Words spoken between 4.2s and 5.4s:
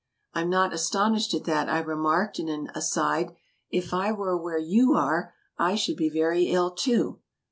where you are